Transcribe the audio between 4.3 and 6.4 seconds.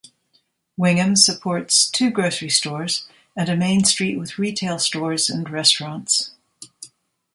retail stores and restaurants.